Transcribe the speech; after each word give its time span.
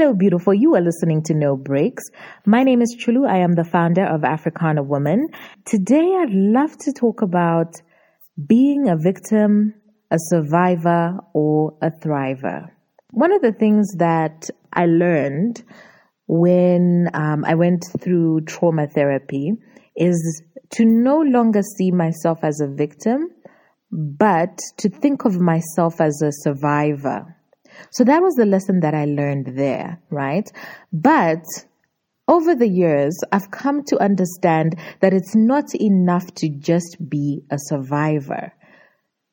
Hello, 0.00 0.14
beautiful. 0.14 0.54
You 0.54 0.76
are 0.76 0.80
listening 0.80 1.22
to 1.24 1.34
No 1.34 1.58
Breaks. 1.58 2.04
My 2.46 2.62
name 2.62 2.80
is 2.80 2.96
Chulu. 2.96 3.28
I 3.28 3.40
am 3.40 3.52
the 3.52 3.64
founder 3.64 4.06
of 4.06 4.24
Africana 4.24 4.82
Woman. 4.82 5.28
Today, 5.66 6.16
I'd 6.22 6.30
love 6.30 6.74
to 6.78 6.92
talk 6.94 7.20
about 7.20 7.74
being 8.48 8.88
a 8.88 8.96
victim, 8.96 9.74
a 10.10 10.16
survivor, 10.18 11.18
or 11.34 11.76
a 11.82 11.90
thriver. 11.90 12.70
One 13.10 13.30
of 13.30 13.42
the 13.42 13.52
things 13.52 13.94
that 13.98 14.48
I 14.72 14.86
learned 14.86 15.62
when 16.26 17.10
um, 17.12 17.44
I 17.44 17.54
went 17.54 17.84
through 18.00 18.46
trauma 18.46 18.86
therapy 18.86 19.52
is 19.94 20.42
to 20.76 20.86
no 20.86 21.18
longer 21.18 21.60
see 21.76 21.90
myself 21.90 22.38
as 22.42 22.62
a 22.62 22.74
victim, 22.74 23.28
but 23.92 24.60
to 24.78 24.88
think 24.88 25.26
of 25.26 25.38
myself 25.38 26.00
as 26.00 26.22
a 26.22 26.32
survivor. 26.32 27.36
So 27.90 28.04
that 28.04 28.22
was 28.22 28.34
the 28.34 28.46
lesson 28.46 28.80
that 28.80 28.94
I 28.94 29.04
learned 29.04 29.56
there, 29.56 30.00
right? 30.10 30.50
But 30.92 31.44
over 32.28 32.54
the 32.54 32.68
years, 32.68 33.18
I've 33.32 33.50
come 33.50 33.82
to 33.88 34.00
understand 34.00 34.78
that 35.00 35.12
it's 35.12 35.34
not 35.34 35.74
enough 35.74 36.32
to 36.36 36.48
just 36.48 36.96
be 37.08 37.42
a 37.50 37.58
survivor. 37.58 38.52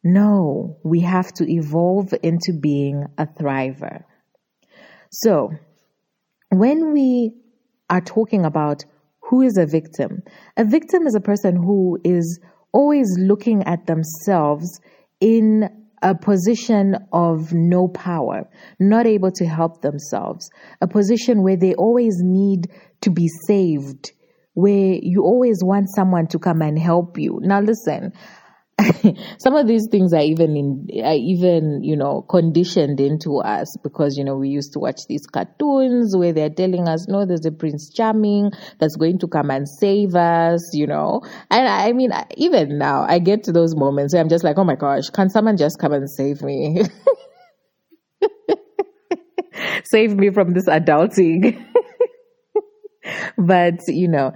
No, 0.04 0.78
we 0.84 1.02
have 1.02 1.31
to 1.34 1.52
evolve 1.52 2.14
into 2.23 2.54
being 2.59 3.05
a 3.18 3.28
thriver. 3.28 4.04
So, 5.12 5.52
when 6.50 6.92
we 6.92 7.34
are 7.90 8.02
talking 8.02 8.45
about 8.45 8.84
who 9.22 9.42
is 9.42 9.58
a 9.58 9.66
victim, 9.66 10.23
a 10.56 10.64
victim 10.64 11.06
is 11.06 11.16
a 11.16 11.20
person 11.22 11.56
who 11.56 12.00
is 12.04 12.40
always 12.72 13.08
looking 13.20 13.64
at 13.64 13.86
themselves 13.86 14.80
in 15.20 15.87
a 16.02 16.16
position 16.16 16.96
of 17.12 17.54
no 17.54 17.88
power, 17.88 18.50
not 18.80 19.08
able 19.08 19.32
to 19.32 19.46
help 19.46 19.82
themselves, 19.82 20.50
a 20.82 20.88
position 20.88 21.44
where 21.44 21.58
they 21.58 21.73
always 21.73 22.22
need 22.22 22.70
to 23.02 23.10
be 23.10 23.28
saved, 23.28 24.12
where 24.53 24.98
you 25.02 25.23
always 25.23 25.64
want 25.64 25.88
someone 25.95 26.28
to 26.28 26.40
come 26.40 26.62
and 26.62 26.78
help 26.78 27.18
you. 27.18 27.40
Now, 27.42 27.62
listen, 27.62 28.14
some 29.39 29.56
of 29.56 29.66
these 29.67 29.88
things 29.89 30.14
are 30.14 30.22
even 30.22 30.56
in 30.56 30.88
are 31.03 31.16
even 31.16 31.83
you 31.83 31.95
know 31.95 32.22
conditioned 32.22 33.00
into 33.00 33.39
us 33.39 33.75
because 33.81 34.17
you 34.17 34.23
know 34.23 34.36
we 34.36 34.50
used 34.50 34.73
to 34.73 34.80
watch 34.80 35.08
these 35.08 35.25
cartoons 35.25 36.16
where 36.16 36.31
they're 36.31 36.52
telling 36.52 36.88
us 36.88 37.08
no 37.08 37.25
there's 37.25 37.45
a 37.45 37.52
prince 37.52 37.92
charming 37.92 38.52
that's 38.80 38.95
going 38.95 39.17
to 39.17 39.28
come 39.28 39.50
and 39.50 39.67
save 39.67 40.14
us 40.16 40.69
you 40.73 40.86
know? 40.86 41.22
And 41.50 41.67
i 41.67 41.92
mean 41.92 42.11
even 42.36 42.78
now 42.78 43.03
i 43.08 43.17
get 43.17 43.45
to 43.45 43.52
those 43.52 43.75
moments 43.75 44.14
where 44.14 44.22
i'm 44.22 44.30
just 44.30 44.44
like 44.44 44.59
oh 44.59 44.64
my 44.64 44.75
gosh 44.75 45.09
can 45.09 45.30
someone 45.30 45.58
just 45.58 45.80
come 45.80 45.94
and 45.94 46.09
save 46.09 46.44
me? 46.44 46.84
Save 49.86 50.16
me 50.16 50.30
from 50.31 50.53
this 50.53 50.67
adulting 50.67 51.66
but 53.38 53.76
you 53.88 54.08
know 54.08 54.34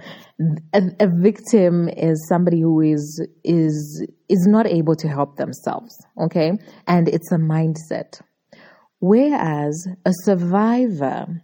a, 0.72 0.82
a, 1.00 1.08
victim 1.08 1.88
is 1.88 2.24
somebody 2.28 2.60
who 2.60 2.80
is 2.80 3.24
is 3.44 4.06
is 4.28 4.46
not 4.46 4.66
able 4.66 4.94
to 4.96 5.08
help 5.08 5.36
themselves 5.36 5.94
okay? 6.20 6.52
And 6.86 7.08
it's 7.08 7.32
a 7.32 7.36
mindset. 7.36 8.20
Whereas 9.00 9.86
a 10.06 10.12
survivor 10.24 11.42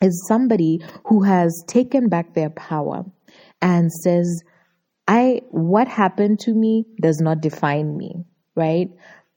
is 0.00 0.24
somebody 0.28 0.80
who 1.06 1.22
has 1.22 1.64
taken 1.66 2.08
back 2.08 2.34
their 2.34 2.50
power 2.50 3.04
and 3.60 3.90
says 3.92 4.42
i 5.08 5.40
what 5.50 5.88
happened 5.88 6.38
to 6.40 6.54
me 6.54 6.84
does 7.00 7.20
not 7.20 7.40
define 7.40 7.96
me 7.96 8.24
right? 8.54 8.88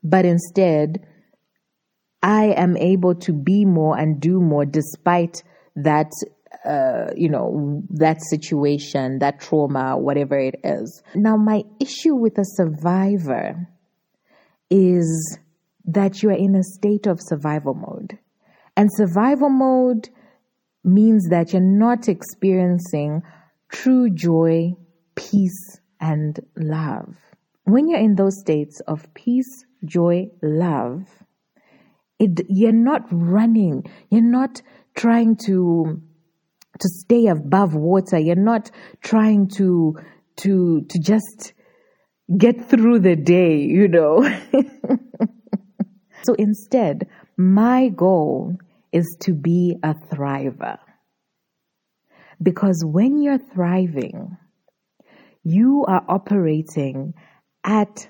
But 0.02 0.24
instead 0.24 1.04
i 2.22 2.46
am 2.56 2.76
able 2.76 3.14
to 3.16 3.32
be 3.32 3.64
more 3.64 3.98
and 3.98 4.20
do 4.20 4.40
more 4.40 4.64
despite 4.64 5.42
that 5.74 6.10
uh, 6.64 7.12
you 7.16 7.28
know, 7.28 7.82
that 7.90 8.18
situation, 8.22 9.18
that 9.18 9.40
trauma, 9.40 9.96
whatever 9.96 10.38
it 10.38 10.56
is. 10.64 11.02
Now, 11.14 11.36
my 11.36 11.62
issue 11.80 12.14
with 12.14 12.38
a 12.38 12.44
survivor 12.44 13.68
is 14.70 15.38
that 15.84 16.22
you 16.22 16.30
are 16.30 16.36
in 16.36 16.54
a 16.56 16.62
state 16.62 17.06
of 17.06 17.20
survival 17.20 17.74
mode. 17.74 18.18
And 18.76 18.90
survival 18.92 19.48
mode 19.48 20.08
means 20.84 21.28
that 21.30 21.52
you're 21.52 21.62
not 21.62 22.08
experiencing 22.08 23.22
true 23.70 24.10
joy, 24.10 24.72
peace, 25.14 25.80
and 26.00 26.38
love. 26.56 27.16
When 27.64 27.88
you're 27.88 28.00
in 28.00 28.14
those 28.14 28.38
states 28.38 28.80
of 28.86 29.12
peace, 29.14 29.64
joy, 29.84 30.26
love, 30.42 31.02
it, 32.18 32.46
you're 32.48 32.72
not 32.72 33.02
running, 33.10 33.84
you're 34.10 34.22
not 34.22 34.62
trying 34.94 35.36
to 35.46 36.00
to 36.78 36.88
stay 36.88 37.26
above 37.26 37.74
water. 37.74 38.18
You're 38.18 38.36
not 38.36 38.70
trying 39.02 39.48
to, 39.56 39.98
to, 40.38 40.82
to 40.82 40.98
just 40.98 41.52
get 42.36 42.68
through 42.68 43.00
the 43.00 43.16
day, 43.16 43.58
you 43.58 43.88
know. 43.88 44.22
so 46.22 46.34
instead, 46.34 47.08
my 47.36 47.88
goal 47.88 48.56
is 48.92 49.16
to 49.20 49.32
be 49.32 49.76
a 49.82 49.94
thriver. 49.94 50.78
Because 52.42 52.84
when 52.84 53.22
you're 53.22 53.38
thriving, 53.38 54.36
you 55.42 55.84
are 55.88 56.04
operating 56.08 57.14
at 57.64 58.08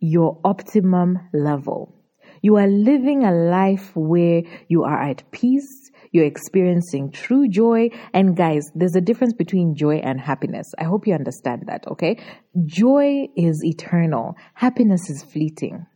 your 0.00 0.40
optimum 0.44 1.18
level. 1.32 1.97
You 2.42 2.56
are 2.56 2.66
living 2.66 3.24
a 3.24 3.32
life 3.32 3.94
where 3.94 4.42
you 4.68 4.84
are 4.84 5.00
at 5.00 5.30
peace, 5.30 5.90
you're 6.12 6.24
experiencing 6.24 7.10
true 7.10 7.48
joy. 7.48 7.90
And 8.14 8.36
guys, 8.36 8.70
there's 8.74 8.96
a 8.96 9.00
difference 9.00 9.34
between 9.34 9.74
joy 9.74 9.96
and 9.96 10.20
happiness. 10.20 10.72
I 10.78 10.84
hope 10.84 11.06
you 11.06 11.14
understand 11.14 11.64
that, 11.66 11.86
okay? 11.88 12.18
Joy 12.64 13.28
is 13.36 13.62
eternal, 13.64 14.34
happiness 14.54 15.10
is 15.10 15.22
fleeting. 15.22 15.86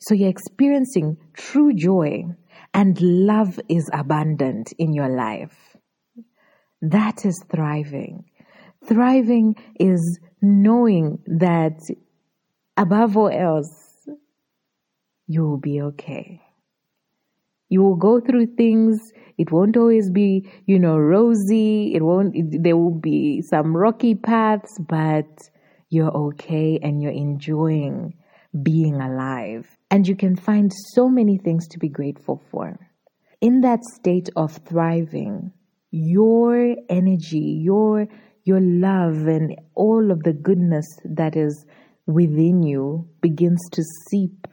So 0.00 0.14
you're 0.14 0.30
experiencing 0.30 1.18
true 1.34 1.72
joy 1.74 2.24
and 2.74 3.00
love 3.00 3.60
is 3.68 3.88
abundant 3.92 4.72
in 4.78 4.92
your 4.92 5.08
life. 5.08 5.76
That 6.82 7.24
is 7.24 7.44
thriving. 7.50 8.24
Thriving 8.86 9.56
is 9.78 10.20
knowing 10.40 11.18
that 11.26 11.78
above 12.76 13.16
all 13.16 13.28
else, 13.28 13.87
you 15.28 15.42
will 15.42 15.58
be 15.58 15.80
okay. 15.80 16.40
You 17.68 17.82
will 17.82 17.96
go 17.96 18.18
through 18.18 18.56
things. 18.56 18.98
It 19.36 19.52
won't 19.52 19.76
always 19.76 20.10
be, 20.10 20.50
you 20.66 20.78
know, 20.78 20.96
rosy. 20.96 21.94
It 21.94 22.02
won't, 22.02 22.34
it, 22.34 22.62
there 22.62 22.76
will 22.76 22.98
be 22.98 23.42
some 23.42 23.76
rocky 23.76 24.14
paths, 24.14 24.80
but 24.80 25.28
you're 25.90 26.10
okay 26.10 26.78
and 26.82 27.02
you're 27.02 27.12
enjoying 27.12 28.14
being 28.62 28.94
alive. 28.94 29.68
And 29.90 30.08
you 30.08 30.16
can 30.16 30.34
find 30.34 30.72
so 30.94 31.08
many 31.08 31.36
things 31.36 31.68
to 31.68 31.78
be 31.78 31.88
grateful 31.88 32.42
for. 32.50 32.78
In 33.42 33.60
that 33.60 33.84
state 33.84 34.30
of 34.34 34.56
thriving, 34.66 35.52
your 35.90 36.74
energy, 36.88 37.60
your, 37.62 38.08
your 38.44 38.60
love 38.60 39.26
and 39.26 39.54
all 39.74 40.10
of 40.10 40.22
the 40.22 40.32
goodness 40.32 40.86
that 41.04 41.36
is 41.36 41.66
within 42.06 42.62
you 42.62 43.06
begins 43.20 43.60
to 43.72 43.82
seep 44.10 44.48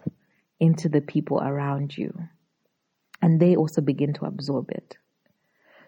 into 0.59 0.89
the 0.89 1.01
people 1.01 1.41
around 1.41 1.97
you 1.97 2.13
and 3.21 3.39
they 3.39 3.55
also 3.55 3.81
begin 3.81 4.13
to 4.13 4.25
absorb 4.25 4.69
it. 4.71 4.97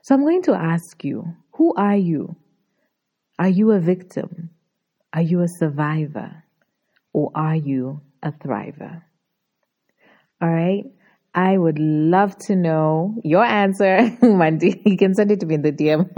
So 0.01 0.15
I'm 0.15 0.21
going 0.21 0.43
to 0.43 0.53
ask 0.53 1.03
you, 1.03 1.35
who 1.53 1.73
are 1.75 1.95
you? 1.95 2.35
Are 3.39 3.49
you 3.49 3.71
a 3.71 3.79
victim? 3.79 4.49
Are 5.13 5.21
you 5.21 5.41
a 5.41 5.47
survivor? 5.47 6.43
Or 7.13 7.31
are 7.35 7.55
you 7.55 8.01
a 8.23 8.31
thriver? 8.31 9.03
All 10.41 10.49
right. 10.49 10.83
I 11.33 11.57
would 11.57 11.77
love 11.77 12.37
to 12.47 12.55
know 12.55 13.15
your 13.23 13.43
answer, 13.43 14.17
Mandy. 14.21 14.81
You 14.85 14.97
can 14.97 15.13
send 15.13 15.31
it 15.31 15.39
to 15.41 15.45
me 15.45 15.55
in 15.55 15.61
the 15.61 15.71
DM. 15.71 16.09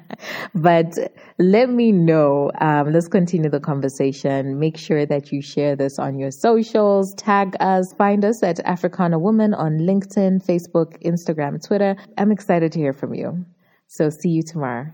but 0.54 0.92
let 1.38 1.68
me 1.70 1.92
know. 1.92 2.50
Um, 2.60 2.92
let's 2.92 3.08
continue 3.08 3.50
the 3.50 3.60
conversation. 3.60 4.58
Make 4.58 4.76
sure 4.76 5.06
that 5.06 5.32
you 5.32 5.42
share 5.42 5.76
this 5.76 5.98
on 5.98 6.18
your 6.18 6.30
socials. 6.30 7.14
Tag 7.14 7.56
us. 7.60 7.92
Find 7.92 8.24
us 8.24 8.42
at 8.42 8.60
Africana 8.60 9.18
Woman 9.18 9.54
on 9.54 9.78
LinkedIn, 9.78 10.44
Facebook, 10.44 11.02
Instagram, 11.02 11.64
Twitter. 11.64 11.96
I'm 12.18 12.32
excited 12.32 12.72
to 12.72 12.78
hear 12.78 12.92
from 12.92 13.14
you. 13.14 13.44
So 13.88 14.10
see 14.10 14.30
you 14.30 14.42
tomorrow. 14.42 14.92